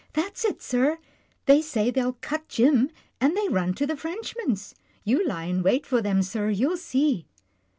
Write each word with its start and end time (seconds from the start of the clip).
"That's 0.13 0.43
it, 0.43 0.63
sir, 0.63 0.97
they 1.45 1.61
say 1.61 1.91
they'll' 1.91 2.13
cut 2.31 2.47
Jim,' 2.47 2.89
and 3.19 3.37
they 3.37 3.47
run 3.47 3.75
to 3.75 3.85
the 3.85 3.95
Frenchman's. 3.95 4.73
You 5.03 5.23
lie 5.23 5.43
in 5.45 5.61
wait 5.61 5.85
for 5.85 6.01
them, 6.01 6.23
sir, 6.23 6.49
you'll 6.49 6.77
see." 6.77 7.27